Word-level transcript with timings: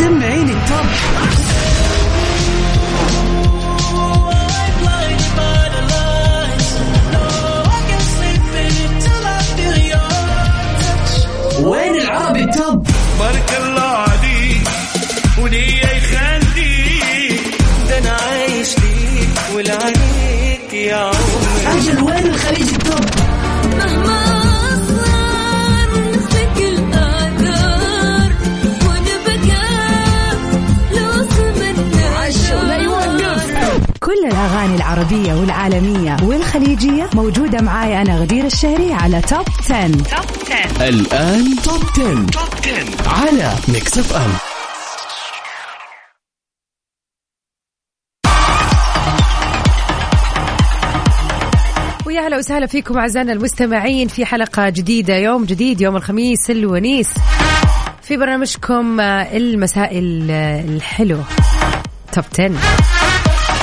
سمعين 0.00 0.48
التوب 0.48 0.86
وين 11.62 11.94
العربي 11.94 12.44
التوب 12.44 12.86
بارك 13.18 13.60
الله 13.64 13.82
عليك 13.82 14.68
ولي 15.42 15.80
يخليك 15.80 17.40
ده 17.88 17.98
أنا 17.98 18.10
عايش 18.10 18.68
ليك 18.78 19.28
ولعليك 19.54 20.72
يا 20.74 20.96
عمري 20.96 21.66
الأغاني 34.40 34.76
العربية 34.76 35.34
والعالمية 35.34 36.16
والخليجية 36.22 37.10
موجودة 37.14 37.60
معاي 37.60 38.02
أنا 38.02 38.18
غدير 38.18 38.44
الشهري 38.46 38.92
على 38.92 39.20
توب 39.20 39.44
10. 39.70 39.86
الآن 40.88 41.56
توب 41.64 41.82
10. 41.92 42.26
على 43.06 43.54
ميكس 43.68 43.98
اف 43.98 44.12
ام 44.16 44.30
ويا 52.06 52.20
هلا 52.20 52.36
وسهلا 52.38 52.66
فيكم 52.66 52.98
أعزائنا 52.98 53.32
المستمعين 53.32 54.08
في 54.08 54.26
حلقة 54.26 54.68
جديدة 54.68 55.16
يوم 55.16 55.44
جديد 55.44 55.80
يوم 55.80 55.96
الخميس 55.96 56.50
الونيس. 56.50 57.08
في 58.02 58.16
برنامجكم 58.16 59.00
آه، 59.00 59.36
المسائل 59.36 60.30
آه، 60.30 60.60
الحلو. 60.60 61.18
توب 62.12 62.24
10 62.38 62.89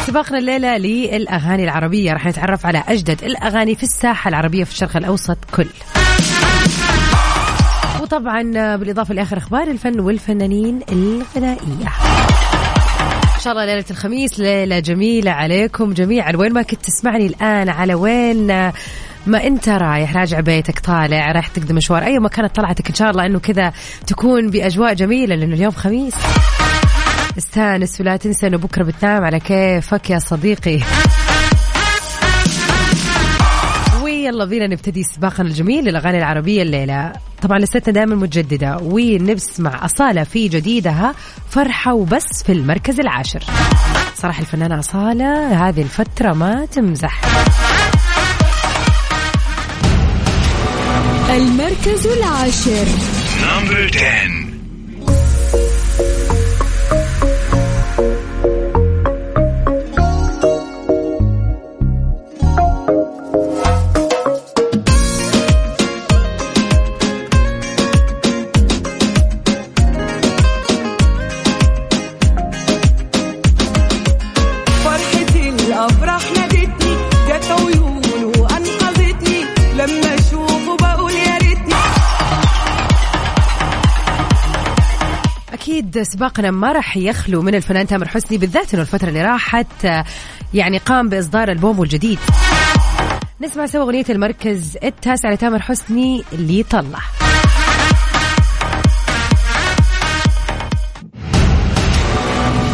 سباقنا 0.08 0.38
الليلة 0.38 0.77
للأغاني 0.77 1.63
العربية. 1.63 2.13
راح 2.13 2.25
نتعرف 2.25 2.66
على 2.66 2.83
أجدد 2.88 3.23
الأغاني 3.23 3.75
في 3.75 3.83
الساحة 3.83 4.30
العربية 4.30 4.64
في 4.64 4.72
الشرق 4.72 4.97
الأوسط 4.97 5.38
كل. 5.55 5.67
وطبعا 8.02 8.41
بالإضافة 8.75 9.14
لآخر 9.14 9.38
أخبار 9.38 9.67
الفن 9.67 9.99
والفنانين 9.99 10.80
الغنائية. 10.91 11.88
إن 13.36 13.41
شاء 13.44 13.53
الله 13.53 13.66
ليلة 13.66 13.86
الخميس 13.91 14.39
ليلة 14.39 14.80
جميلة 14.80 15.31
عليكم 15.31 15.94
جميعا. 15.94 16.36
وين 16.36 16.53
ما 16.53 16.61
كنت 16.61 16.86
تسمعني 16.86 17.27
الآن 17.27 17.69
على 17.69 17.94
وين 17.94 18.47
ما 19.27 19.44
أنت 19.44 19.69
رايح 19.69 20.16
راجع 20.16 20.39
بيتك 20.39 20.80
طالع 20.80 21.31
رايح 21.31 21.47
تقدم 21.47 21.75
مشوار 21.75 22.03
أي 22.03 22.19
مكان 22.19 22.47
طلعتك 22.47 22.89
إن 22.89 22.95
شاء 22.95 23.11
الله 23.11 23.25
إنه 23.25 23.39
كذا 23.39 23.73
تكون 24.08 24.49
بأجواء 24.49 24.94
جميلة 24.94 25.36
لأنه 25.36 25.55
اليوم 25.55 25.71
خميس. 25.71 26.16
استانس 27.38 28.02
ولا 28.02 28.17
تنسى 28.17 28.47
إنه 28.47 28.57
بكرة 28.57 28.83
بتنام 28.83 29.23
على 29.23 29.39
كيفك 29.39 30.09
يا 30.09 30.19
صديقي. 30.19 30.80
ويلا 34.03 34.45
بينا 34.45 34.67
نبتدي 34.67 35.03
سباقنا 35.03 35.47
الجميل 35.47 35.85
للأغاني 35.85 36.17
العربية 36.17 36.61
الليلة. 36.61 37.13
طبعا 37.41 37.59
لستنا 37.59 37.93
دائما 37.93 38.15
متجددة 38.15 38.77
ونسمع 38.81 39.85
أصالة 39.85 40.23
في 40.23 40.47
جديدها 40.47 41.15
فرحة 41.49 41.93
وبس 41.93 42.43
في 42.45 42.52
المركز 42.52 42.99
العاشر. 42.99 43.43
صراحة 44.15 44.41
الفنانة 44.41 44.80
أصالة 44.80 45.67
هذه 45.67 45.81
الفترة 45.81 46.33
ما 46.33 46.65
تمزح. 46.65 47.21
المركز 51.30 52.08
العاشر. 52.08 52.85
نمبر 53.43 53.91
10 53.93 54.36
سباقنا 86.03 86.52
ما 86.52 86.71
راح 86.71 86.97
يخلو 86.97 87.41
من 87.41 87.55
الفنان 87.55 87.87
تامر 87.87 88.08
حسني 88.08 88.37
بالذات 88.37 88.73
إنه 88.73 88.81
الفترة 88.81 89.09
اللي 89.09 89.21
راحت 89.21 89.85
آه، 89.85 90.05
يعني 90.53 90.77
قام 90.77 91.09
بإصدار 91.09 91.52
ألبومه 91.52 91.83
الجديد. 91.83 92.19
نسمع 93.41 93.65
سوا 93.65 93.81
أغنية 93.81 94.05
المركز 94.09 94.77
التاسع 94.83 95.31
لتامر 95.31 95.59
حسني 95.59 96.23
اللي 96.33 96.63
طلع 96.63 96.99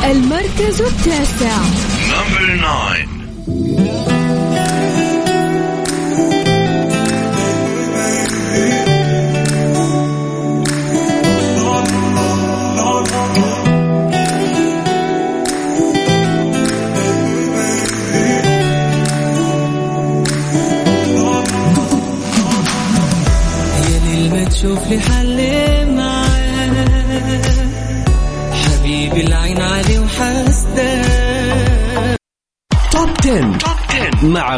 المركز 0.04 0.82
التاسع. 0.82 1.58
نمبر 2.10 2.58
9 2.58 4.23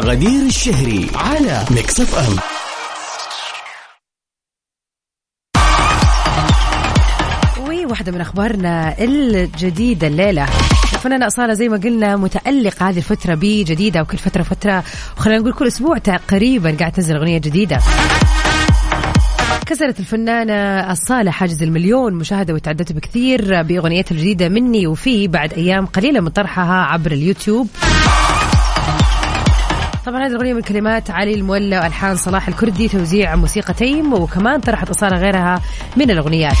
غدير 0.06 0.42
الشهري 0.46 1.10
على 1.14 1.64
ميكس 1.70 2.00
اف 2.00 2.14
ام 2.14 2.36
وواحدة 7.68 8.12
من 8.12 8.20
أخبارنا 8.20 8.98
الجديدة 8.98 10.06
الليلة. 10.06 10.46
الفنانة 10.94 11.26
أصالة 11.26 11.52
زي 11.52 11.68
ما 11.68 11.76
قلنا 11.76 12.16
متألقة 12.16 12.88
هذه 12.88 12.96
الفترة 12.96 13.34
بجديدة 13.34 14.02
وكل 14.02 14.18
فترة 14.18 14.42
فترة 14.42 14.84
خلينا 15.16 15.40
نقول 15.40 15.52
كل 15.52 15.66
أسبوع 15.66 15.98
تقريبا 15.98 16.76
قاعد 16.80 16.92
تنزل 16.92 17.16
أغنية 17.16 17.38
جديدة. 17.38 17.78
كسرت 19.66 20.00
الفنانة 20.00 20.92
أصالة 20.92 21.30
حاجز 21.30 21.62
المليون 21.62 22.14
مشاهدة 22.14 22.54
وتعدت 22.54 22.92
بكثير 22.92 23.62
بأغنيتها 23.62 24.14
الجديدة 24.14 24.48
مني 24.48 24.86
وفي 24.86 25.28
بعد 25.28 25.52
أيام 25.52 25.86
قليلة 25.86 26.20
من 26.20 26.28
طرحها 26.28 26.84
عبر 26.84 27.12
اليوتيوب. 27.12 27.68
طبعا 30.06 30.26
هذه 30.26 30.30
الأغنية 30.30 30.54
من 30.54 30.62
كلمات 30.62 31.10
علي 31.10 31.34
المولى 31.34 31.78
وألحان 31.78 32.16
صلاح 32.16 32.48
الكردي 32.48 32.88
توزيع 32.88 33.36
موسيقى 33.36 33.74
تيم 33.74 34.12
وكمان 34.12 34.60
طرحت 34.60 34.90
أصالة 34.90 35.16
غيرها 35.16 35.62
من 35.96 36.10
الأغنيات. 36.10 36.56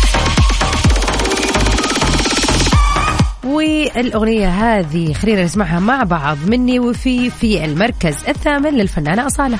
والأغنية 3.44 4.48
هذه 4.48 5.12
خلينا 5.12 5.44
نسمعها 5.44 5.80
مع 5.80 6.02
بعض 6.02 6.38
مني 6.46 6.78
وفي 6.78 7.30
في 7.30 7.64
المركز 7.64 8.24
الثامن 8.28 8.70
للفنانة 8.70 9.26
أصالة. 9.26 9.58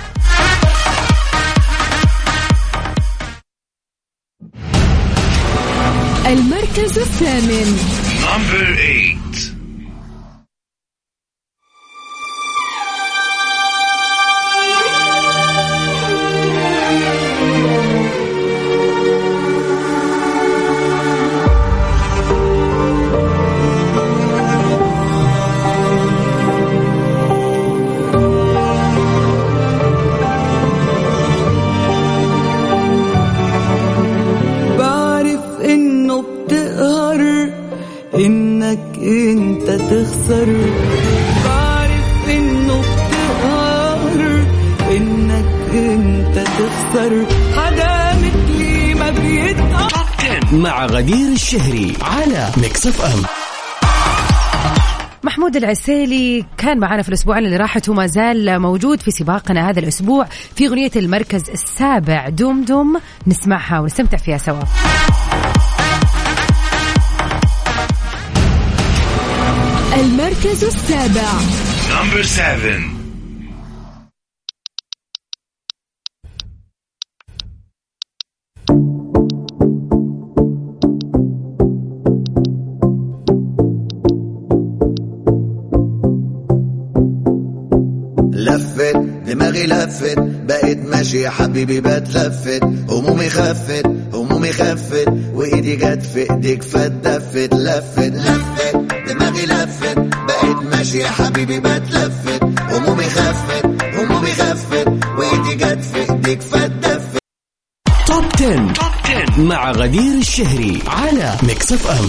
المركز 6.27 6.99
الثامن. 6.99 7.79
غدير 51.07 51.33
الشهري 51.33 51.97
على 52.03 52.51
ميكس 52.57 52.87
اف 52.87 53.01
ام 53.03 53.23
محمود 55.23 55.57
العسيلي 55.57 56.47
كان 56.59 56.79
معنا 56.79 57.03
في 57.03 57.09
الاسبوعين 57.09 57.45
اللي 57.47 57.57
راحت 57.57 57.89
وما 57.89 58.07
زال 58.07 58.59
موجود 58.61 59.01
في 59.01 59.11
سباقنا 59.11 59.71
هذا 59.71 59.81
الأسبوع 59.81 60.25
في 60.57 60.67
أغنية 60.67 60.91
المركز 60.97 61.51
السابع. 61.51 62.29
دوم 62.29 62.65
دوم 62.65 63.01
نسمعها 63.27 63.81
ونستمتع 63.81 64.17
فيها 64.17 64.39
سوا. 64.39 64.63
المركز 70.01 70.65
السابع. 70.65 71.31
Number 71.89 72.23
seven. 72.23 72.96
لفت 88.47 88.97
دماغي 89.27 89.67
لفت 89.67 90.19
بقيت 90.19 90.79
ماشي 90.87 91.21
يا 91.21 91.31
حبيبي 91.31 91.81
بتلفت. 91.81 92.63
همومي 92.91 93.31
خفت 93.31 93.87
همومي 94.15 94.53
خفت 94.53 95.09
وإيدي 95.35 95.77
جت 95.77 96.03
في 96.15 96.31
إيديك 96.33 96.63
فتدفت 96.63 97.55
لفت 97.55 97.99
لفت 98.15 98.77
دماغي 99.09 99.47
لفت 99.47 99.99
بقيت 99.99 100.57
ماشي 100.73 100.99
يا 100.99 101.09
حبيبي 101.09 101.61
بتلفت. 101.61 102.43
همومي 102.73 103.05
خفت 103.05 103.65
همومي 103.99 104.33
خفت 104.33 104.87
وإيدي 105.19 105.55
جت 105.55 105.85
في 105.85 106.13
إيديك 106.13 106.41
فتدفت 106.43 107.19
توب 108.07 108.25
10. 108.35 109.41
مع 109.41 109.71
غدير 109.71 110.15
الشهري 110.19 110.83
على 110.87 111.37
ميكس 111.43 111.73
اف 111.73 111.87
ام. 111.91 112.09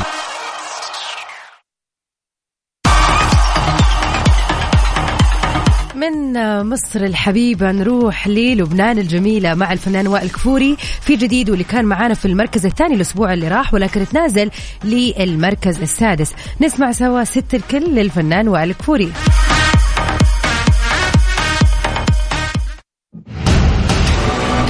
من 5.97 6.33
مصر 6.69 6.99
الحبيبة 7.03 7.71
نروح 7.71 8.27
للبنان 8.27 8.97
الجميلة 8.97 9.53
مع 9.53 9.73
الفنان 9.73 10.07
وائل 10.07 10.29
كفوري. 10.29 10.77
في 11.01 11.15
جديد 11.15 11.49
واللي 11.49 11.63
كان 11.63 11.85
معانا 11.85 12.13
في 12.13 12.25
المركز 12.25 12.65
الثاني 12.65 12.95
الأسبوع 12.95 13.33
اللي 13.33 13.47
راح 13.47 13.73
ولكن 13.73 14.07
تنازل 14.07 14.49
للمركز 14.83 15.81
السادس. 15.81 16.33
نسمع 16.61 16.91
سوا 16.91 17.23
ست 17.23 17.53
الكل 17.53 17.95
للفنان 17.95 18.47
وائل 18.47 18.73
كفوري. 18.73 19.11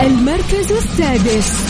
المركز 0.01 0.71
السادس. 0.71 1.67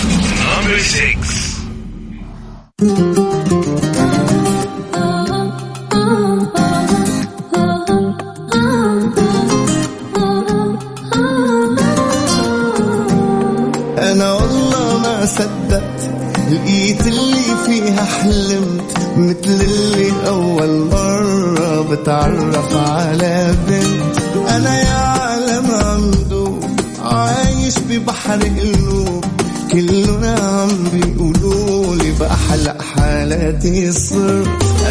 صدقت 15.27 16.09
لقيت 16.51 17.07
اللي 17.07 17.43
فيها 17.65 18.05
حلمت 18.05 18.97
مثل 19.17 19.61
اللي 19.61 20.11
أول 20.27 20.85
مرة 20.91 21.81
بتعرف 21.81 22.75
على 22.75 23.55
بنت. 23.67 24.49
أنا 24.49 24.79
يا 24.81 24.93
عالم 24.95 25.71
عمدو 25.71 26.59
عايش 27.01 27.73
ببحر 27.89 28.39
قلوب 28.43 29.25
كلنا 29.71 30.35
عم 30.39 30.83
بيقولوا 30.93 31.95
لي 31.95 32.11
بأحلى 32.11 32.75
حالاتي 32.95 33.91
صرت 33.91 34.47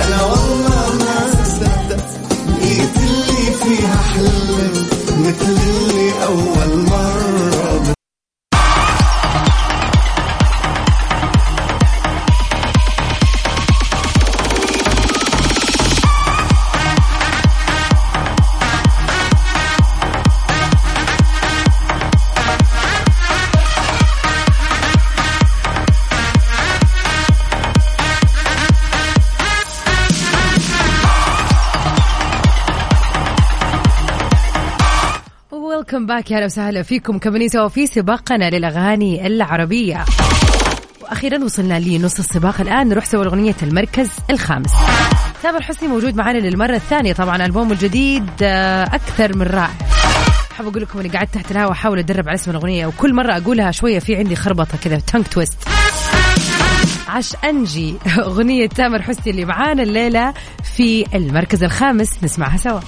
أنا 0.07 0.23
والله 0.23 0.93
ما 0.99 1.45
صدقت 1.45 2.05
لقيت 2.49 2.97
اللي 2.97 3.53
فيها 3.65 3.97
حلمت 4.15 4.87
مثل 5.21 5.53
اللي 5.53 5.96
Welcome 35.67 36.07
back 36.07 36.31
يا 36.31 36.37
أهلا 36.37 36.45
وسهلا 36.47 36.83
فيكم. 36.83 37.19
كمان 37.19 37.49
سوا 37.49 37.69
في 37.69 37.87
سباقنا 37.87 38.51
للأغاني 38.51 39.27
العربية. 39.27 40.05
وأخيرا 41.03 41.45
وصلنا 41.45 41.81
لنص 41.81 42.19
السباق. 42.19 42.61
الآن 42.61 42.89
نروح 42.89 43.05
سوا 43.05 43.25
اغنيه 43.25 43.55
المركز 43.63 44.11
الخامس. 44.31 44.73
تامر 45.43 45.63
حسني 45.63 45.89
موجود 45.89 46.17
معنا 46.17 46.39
للمرة 46.39 46.77
الثانية. 46.77 47.13
طبعا 47.13 47.47
ألبومه 47.47 47.73
الجديد 47.73 48.27
آه، 48.43 48.85
أكثر 48.85 49.37
من 49.37 49.43
رائع. 49.43 49.71
حاب 50.57 50.67
أقول 50.67 50.83
لكم 50.83 50.99
إني 50.99 51.09
قعدت 51.09 51.35
تحت 51.35 51.51
الهواء 51.51 51.73
أحاول 51.73 51.99
اتدرب 51.99 52.29
على 52.29 52.35
اسم 52.35 52.51
الأغنية 52.51 52.87
وكل 52.87 53.15
مرة 53.15 53.37
أقولها 53.37 53.71
شوية 53.71 53.99
في 53.99 54.17
عندي 54.17 54.37
خربطة 54.37 54.79
كذا 54.85 54.99
tongue 54.99 55.29
twister 55.29 55.59
عشانجي. 57.09 57.95
أغنية 58.19 58.67
تامر 58.67 59.03
حسني 59.03 59.31
اللي 59.33 59.45
معانا 59.45 59.83
الليلة 59.83 60.35
في 60.77 61.07
المركز 61.15 61.65
الخامس. 61.65 62.25
نسمعها 62.25 62.57
سوا. 62.57 62.81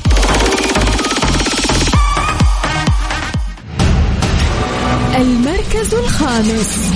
المركز 5.73 5.95
الخامس. 5.95 6.93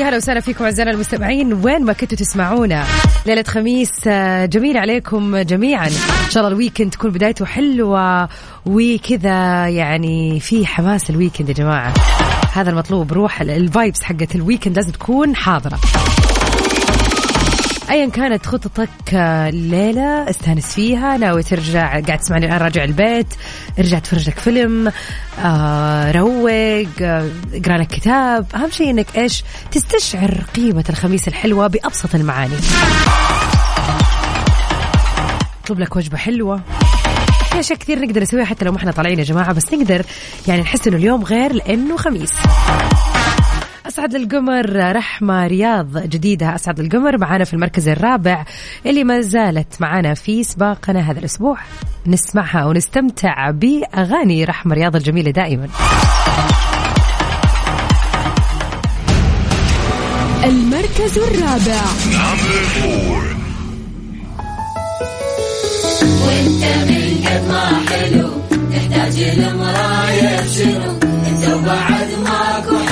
ويا 0.00 0.08
هلا 0.08 0.16
وسهلا 0.16 0.40
فيكم 0.40 0.64
أعزائنا 0.64 0.90
المستمعين. 0.90 1.52
وين 1.52 1.84
ما 1.84 1.92
كنتوا 1.92 2.18
تسمعونا 2.18 2.84
ليلة 3.26 3.42
خميس 3.42 3.90
آه، 4.06 4.46
جميله 4.46 4.80
عليكم 4.80 5.36
جميعا. 5.36 5.86
إن 5.86 6.30
شاء 6.30 6.42
الله 6.42 6.48
weekend 6.48 6.90
تكون 6.90 7.10
بدايته 7.10 7.44
حلوة 7.44 8.28
وكذا 8.66 9.68
يعني 9.68 10.40
في 10.40 10.66
حماس 10.66 11.10
ال 11.10 11.15
weekend 11.15 11.48
يا 11.48 11.54
جماعة. 11.54 11.94
هذا 12.52 12.70
المطلوب 12.70 13.12
روح 13.12 13.40
ال- 13.40 13.50
ال 13.50 13.59
vibes 13.59 14.02
حقت 14.02 14.34
ال 14.34 14.39
weekend 14.39 14.76
لازم 14.76 14.90
تكون 14.92 15.36
حاضرة. 15.36 15.78
ايا 17.90 18.06
كانت 18.06 18.46
خططك 18.46 19.14
آه، 19.14 19.48
الليلة 19.48 20.30
استانس 20.30 20.74
فيها 20.74 21.16
ناوي 21.16 21.42
ترجع 21.42 22.00
قاعد 22.00 22.18
تسمعني 22.18 22.46
الآن 22.46 22.58
راجع 22.58 22.84
البيت 22.84 23.26
ارجع 23.78 23.98
تفرج 23.98 24.28
لك 24.28 24.38
فيلم 24.38 24.92
آه 25.44 26.10
روق 26.10 26.50
آه، 26.50 27.30
اقرأ 27.52 27.78
لك 27.78 27.86
كتاب. 27.86 28.46
أهم 28.54 28.70
شيء 28.70 28.90
إنك 28.90 29.18
إيش؟ 29.18 29.44
تستشعر 29.72 30.44
قيمة 30.56 30.84
الخميس 30.90 31.28
الحلوة 31.28 31.66
بأبسط 31.66 32.14
المعاني. 32.14 32.54
أطلب 35.64 35.80
لك 35.80 35.96
وجبة 35.96 36.16
حلوة. 36.16 36.60
في 37.52 37.60
اشياء 37.60 37.78
كثير 37.78 37.98
نقدر 38.00 38.22
نسويها 38.22 38.44
حتى 38.44 38.64
لو 38.64 38.72
ما 38.72 38.78
إحنا 38.78 38.92
طالعين 38.92 39.18
يا 39.18 39.24
جماعة 39.24 39.52
بس 39.52 39.74
نقدر 39.74 40.04
يعني 40.48 40.60
نحس 40.60 40.88
إنه 40.88 40.96
اليوم 40.96 41.24
غير 41.24 41.52
لأنه 41.52 41.96
خميس. 41.96 42.32
أسعد 43.90 44.14
القمر 44.14 44.92
رحمة 44.96 45.46
رياض 45.46 45.98
جديدة 45.98 46.54
أسعد 46.54 46.80
القمر 46.80 47.18
معانا 47.18 47.44
في 47.44 47.54
المركز 47.54 47.88
الرابع 47.88 48.44
اللي 48.86 49.04
ما 49.04 49.20
زالت 49.20 49.80
معانا 49.80 50.14
في 50.14 50.44
سباقنا 50.44 51.10
هذا 51.10 51.18
الأسبوع. 51.18 51.58
نسمعها 52.06 52.64
ونستمتع 52.66 53.50
بأغاني 53.50 54.44
رحمة 54.44 54.74
رياض 54.74 54.96
الجميلة 54.96 55.30
دائما. 55.30 55.68
المركز 60.44 61.18
الرابع. 61.18 61.82
وانت 66.26 66.64
من 66.90 67.24
قد 67.26 67.48
ما 67.48 67.80
حلو 67.88 68.30
تحتاج 68.72 69.22
لمراية 69.38 70.46
شنو؟ 70.46 71.10
انت 71.28 71.48
وبعد 71.48 72.08
ماكو 72.24 72.89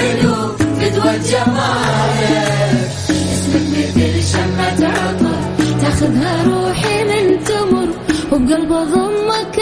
اسمك 3.11 3.67
مثل 3.97 4.23
شمة 4.33 4.87
عطر 4.87 5.39
تاخذها 5.81 6.45
روحي 6.45 7.05
من 7.05 7.45
تمر 7.45 7.89
وبقلب 8.33 8.69
ضمك 8.73 9.59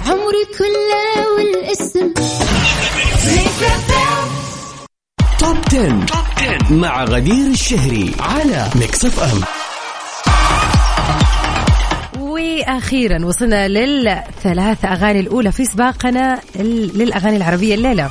عمري 0.06 0.44
كله 0.58 1.28
والاسم. 1.36 2.14
توب 5.38 5.56
10. 5.72 6.06
مع 6.70 7.04
غدير 7.04 7.46
الشهري 7.46 8.14
على 8.20 8.68
ميكس 8.74 9.04
اف 9.04 9.20
ام 9.20 9.40
وأخيرا 12.20 13.24
وصلنا 13.26 13.68
للثلاث 13.68 14.84
أغاني 14.84 15.20
الأولى 15.20 15.52
في 15.52 15.64
سباقنا 15.64 16.40
للأغاني 16.94 17.36
العربية 17.36 17.74
الليلة. 17.74 18.10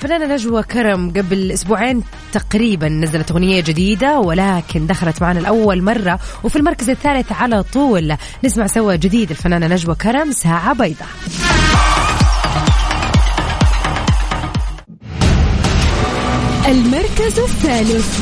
فنانة 0.00 0.34
نجوى 0.34 0.62
كرم 0.62 1.10
قبل 1.10 1.52
أسبوعين 1.52 2.02
تقريبا 2.32 2.88
نزلت 2.88 3.30
أغنية 3.30 3.60
جديدة 3.60 4.18
ولكن 4.18 4.86
دخلت 4.86 5.22
معنا 5.22 5.38
لأول 5.38 5.82
مرة 5.82 6.18
وفي 6.44 6.56
المركز 6.56 6.90
الثالث 6.90 7.32
على 7.32 7.62
طول. 7.62 8.16
نسمع 8.44 8.66
سوا 8.66 8.94
جديد 8.94 9.30
الفنانة 9.30 9.66
نجوى 9.66 9.94
كرم 9.94 10.32
ساعة 10.32 10.72
بيضاء. 10.72 11.08
المركز 16.68 17.38
الثالث. 17.38 18.20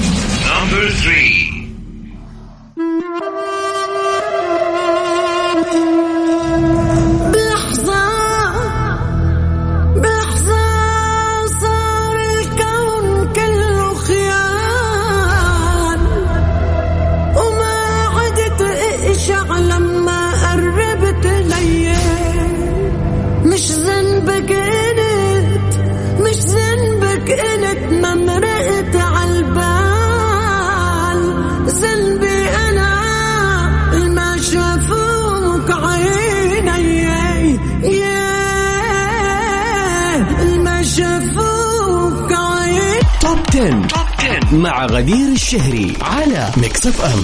مع 44.54 44.86
غدير 44.86 45.32
الشهري 45.32 45.92
على 46.02 46.50
Mix 46.56 46.86
FM 46.86 47.22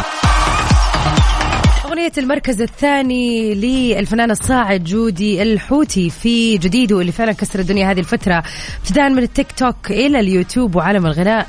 أغنية 1.84 2.12
المركز 2.18 2.60
الثاني 2.60 3.54
للفنان 3.54 4.30
الصاعد 4.30 4.84
جودي 4.84 5.42
الحوتي 5.42 6.10
في 6.10 6.58
جديده 6.58 7.00
اللي 7.00 7.12
فعلا 7.12 7.32
كسر 7.32 7.58
الدنيا 7.58 7.90
هذه 7.90 7.98
الفترة. 7.98 8.42
ابتداء 8.82 9.10
من 9.10 9.22
التيك 9.22 9.52
توك 9.52 9.90
إلى 9.90 10.20
اليوتيوب 10.20 10.76
وعالم 10.76 11.06
الغناء. 11.06 11.46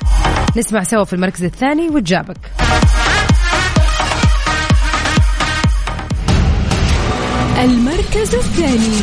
نسمع 0.56 0.82
سوا 0.82 1.04
في 1.04 1.12
المركز 1.12 1.44
الثاني 1.44 1.88
وتجابك. 1.88 2.36
المركز 7.58 8.34
الثاني. 8.34 8.96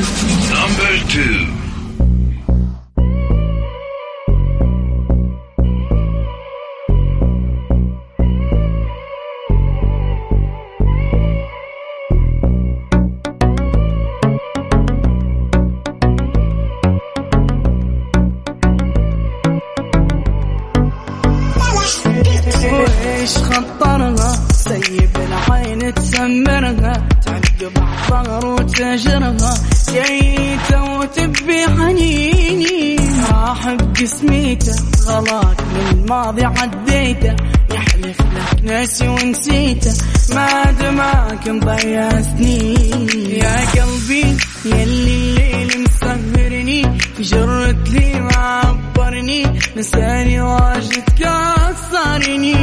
الماضي 36.10 36.46
عديته 36.46 37.36
يحلف 37.74 38.22
لك 38.22 38.64
ناسي 38.64 39.08
ونسيته. 39.08 39.94
ما 40.36 40.72
دماك 40.72 41.48
مضيع 41.48 42.22
سنين 42.22 43.10
يا 43.30 43.66
قلبي 43.70 44.38
يلي 44.66 44.84
الليل 44.84 45.84
مسهرني 45.84 46.82
جرت 47.20 47.90
لي 47.90 48.20
ما 48.20 48.62
عبرني 48.66 49.60
نساني 49.78 50.42
واجد 50.42 51.04
كسرني. 51.20 52.54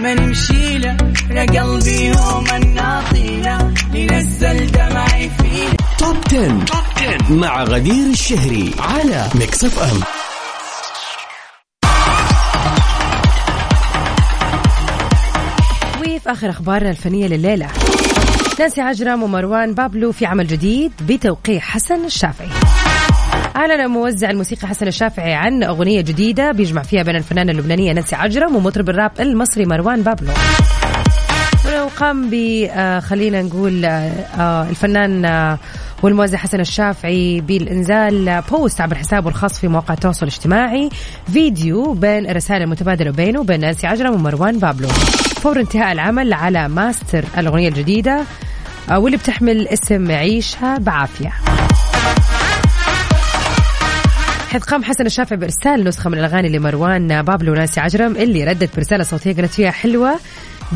ما 0.00 0.14
نمشي 0.14 0.78
له 0.78 0.96
يا 1.30 1.62
قلبي 1.62 2.06
يوم 2.06 2.46
الناطيله 2.56 3.74
ينزل 3.94 4.70
دمعي 4.70 5.30
فيه. 5.38 5.68
Top 5.98 6.16
10. 6.26 7.32
مع 7.32 7.62
غدير 7.64 8.06
الشهري 8.06 8.74
على 8.78 9.28
Mix 9.34 9.64
FM. 9.64 10.21
وفي 16.22 16.32
آخر 16.32 16.50
أخبارنا 16.50 16.90
الفنية 16.90 17.26
لليلة؟ 17.26 17.68
نانسي 18.60 18.80
عجرم 18.80 19.22
ومروان 19.22 19.74
بابلو 19.74 20.12
في 20.12 20.26
عمل 20.26 20.46
جديد 20.46 20.92
بتوقيع 21.08 21.60
حسن 21.60 22.04
الشافعي. 22.04 22.48
أعلن 23.56 23.86
موزع 23.86 24.30
الموسيقى 24.30 24.68
حسن 24.68 24.86
الشافعي 24.86 25.34
عن 25.34 25.62
أغنية 25.62 26.00
جديدة 26.00 26.52
بيجمع 26.52 26.82
فيها 26.82 27.02
بين 27.02 27.16
الفنانة 27.16 27.52
اللبنانية 27.52 27.92
نانسي 27.92 28.16
عجرم 28.16 28.56
ومطرب 28.56 28.90
الراب 28.90 29.10
المصري 29.20 29.64
مروان 29.64 30.02
بابلو. 30.02 30.32
وقام 31.84 32.30
ب 32.30 32.34
آه، 32.70 33.00
خلينا 33.00 33.42
نقول 33.42 33.84
آه، 33.84 33.90
آه، 34.38 34.68
الفنان 34.70 35.26
والموزع 36.02 36.38
حسن 36.38 36.60
الشافعي 36.60 37.40
بالإنزال 37.40 38.28
آه، 38.28 38.40
بوست 38.50 38.80
عبر 38.80 38.96
حسابه 38.96 39.28
الخاص 39.28 39.60
في 39.60 39.68
مواقع 39.68 39.94
التواصل 39.94 40.26
الاجتماعي. 40.26 40.88
فيديو 41.32 41.92
بين 41.92 42.30
الرسائل 42.30 42.62
المتبادله 42.62 43.10
بينه 43.10 43.40
وبين 43.40 43.60
نانسي 43.60 43.86
عجرم 43.86 44.14
ومروان 44.14 44.58
بابلو. 44.58 44.88
فور 45.42 45.60
انتهاء 45.60 45.92
العمل 45.92 46.32
على 46.32 46.68
ماستر 46.68 47.24
الأغنية 47.38 47.68
الجديدة 47.68 48.24
آه، 48.90 48.98
واللي 48.98 49.16
بتحمل 49.16 49.68
اسم 49.68 50.10
عيشها 50.10 50.78
بعافية. 50.78 51.32
حيث 54.50 54.62
قام 54.62 54.84
حسن 54.84 55.06
الشافعي 55.06 55.38
بإرسال 55.38 55.84
نسخة 55.84 56.10
من 56.10 56.18
الأغاني 56.18 56.48
لمروان 56.48 57.22
بابلو 57.22 57.52
ونانسي 57.52 57.80
عجرم 57.80 58.16
اللي 58.16 58.44
ردت 58.44 58.76
برسالة 58.76 59.04
صوتية 59.04 59.32
قالت 59.34 59.52
فيها 59.52 59.70
حلوة 59.70 60.18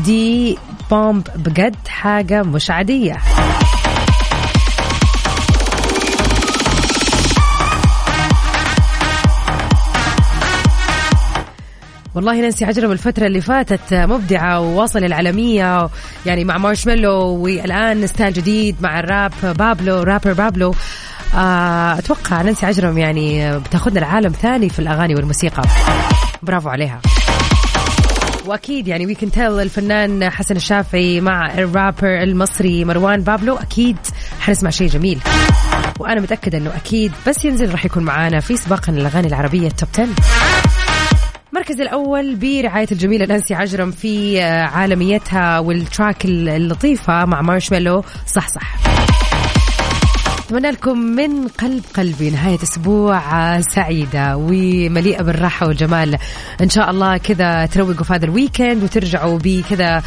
دي 0.05 0.57
bomb 0.91 1.27
بجد 1.35 1.75
حاجة 1.87 2.43
مش 2.43 2.71
عادية. 2.71 3.17
والله 12.17 12.41
نانسي 12.41 12.65
عجرم 12.65 12.91
الفترة 12.91 13.27
اللي 13.27 13.41
فاتت 13.41 13.93
مبدعة 13.93 14.59
وواصل 14.59 15.03
العالمية 15.03 15.89
يعني 16.25 16.43
مع 16.43 16.57
مارشميلو 16.57 17.13
والآن 17.19 18.07
style 18.07 18.33
جديد 18.33 18.75
مع 18.81 18.99
الراب 18.99 19.31
بابلو 19.43 20.03
رابر 20.03 20.33
بابلو. 20.33 20.75
آه، 21.35 21.97
أتوقع 21.97 22.41
نانسي 22.41 22.65
عجرم 22.65 22.97
يعني 22.97 23.59
بتاخذنا 23.59 23.99
لعالم 23.99 24.31
ثاني 24.31 24.69
في 24.69 24.79
الأغاني 24.79 25.15
والموسيقى. 25.15 25.63
برافو 26.43 26.69
عليها. 26.69 27.01
وأكيد 28.45 28.87
يعني 28.87 29.05
we 29.05 29.15
can 29.15 29.31
tell 29.31 29.59
الفنان 29.59 30.29
حسن 30.29 30.55
الشافعي 30.55 31.21
مع 31.21 31.53
الرابر 31.53 32.23
المصري 32.23 32.85
مروان 32.85 33.21
بابلو 33.21 33.55
أكيد 33.55 33.97
حنسمع 34.39 34.69
شيء 34.69 34.87
جميل. 34.87 35.19
وأنا 35.99 36.21
متأكدة 36.21 36.57
إنه 36.57 36.75
أكيد 36.75 37.11
بس 37.27 37.45
ينزل 37.45 37.71
راح 37.71 37.85
يكون 37.85 38.03
معانا 38.03 38.39
في 38.39 38.57
سباقنا 38.57 38.97
الأغاني 38.97 39.27
العربية 39.27 39.67
ال 39.67 39.72
Top 39.72 39.89
10 39.97 40.76
المركز 41.57 41.81
الأول 41.81 42.35
برعاية 42.35 42.87
الجميلة 42.91 43.25
نانسي 43.25 43.53
عجرم 43.53 43.91
في 43.91 44.41
آه، 44.41 44.63
عالميتها 44.63 45.59
وال 45.59 45.78
track 45.78 46.25
اللطيفة 46.25 47.25
مع 47.25 47.41
مارشميلو 47.41 48.03
صح 48.27 48.47
صح 48.47 48.77
أتمنى 50.45 50.71
لكم 50.71 50.97
من 50.97 51.47
قلب 51.47 51.83
قلبي 51.93 52.29
نهاية 52.29 52.63
أسبوع 52.63 53.17
آه، 53.17 53.61
سعيدة 53.61 54.37
ومليئة 54.37 55.21
بالراحة 55.21 55.67
والجمال. 55.67 56.17
إن 56.61 56.69
شاء 56.69 56.89
الله 56.89 57.17
كذا 57.17 57.65
تروقوا 57.65 58.03
في 58.03 58.13
هذا 58.13 58.25
ال 58.25 58.32
weekend 58.32 58.83
وترجعوا 58.83 59.39
بكذا 59.43 60.03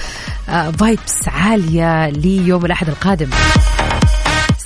vibes 0.79 1.29
عالية 1.29 2.11
ليوم 2.11 2.65
الأحد 2.65 2.89
القادم. 2.89 3.31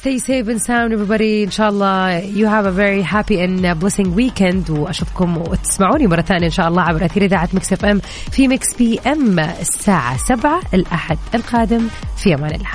Stay 0.04 0.18
safe 0.18 0.48
and 0.48 0.60
sound 0.60 0.92
everybody. 0.92 1.44
إن 1.44 1.50
شاء 1.50 1.68
الله 1.68 2.20
you 2.34 2.46
have 2.46 2.66
a 2.66 2.70
very 2.70 3.02
happy 3.02 3.40
and 3.40 3.80
blessing 3.80 4.14
weekend. 4.14 4.70
وأشوفكم 4.70 5.36
وتسمعوني 5.36 6.06
مرة 6.06 6.20
ثانية 6.20 6.46
إن 6.46 6.50
شاء 6.50 6.68
الله 6.68 6.82
عبر 6.82 7.04
أثير 7.04 7.24
إذاعة 7.24 7.48
Mix 7.52 7.72
FM 7.72 8.00
في 8.32 8.48
Mix 8.48 8.74
FM 8.74 9.38
الساعة 9.38 10.16
7 10.16 10.60
الأحد 10.74 11.18
القادم. 11.34 11.88
في 12.16 12.34
أمان 12.34 12.54
الله. 12.54 12.70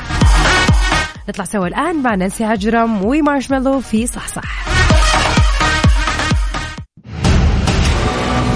نطلع 1.30 1.46
سوا 1.46 1.68
الآن 1.68 2.04
مع 2.04 2.16
نانسي 2.16 2.44
عجرم 2.44 3.06
ومارشميلو 3.06 3.82
في 3.82 4.08
صح 4.08 4.28
صح 4.28 4.66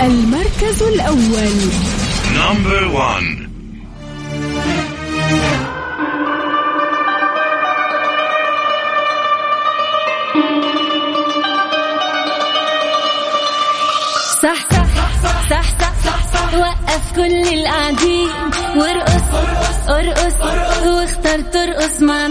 المركز 0.01 0.83
الأول. 0.83 1.71
Number 2.35 2.97
one. 2.97 3.42
صح 14.43 14.67
صح 14.69 14.85
صح 15.49 15.63
صح 16.33 16.53
وقف 16.53 17.15
كل 17.15 17.43
القاعدين. 17.53 18.29
وارقص 18.75 19.23
ارقص 19.89 20.33
واختار 20.85 21.41
ترقص 21.41 22.01
مع 22.01 22.21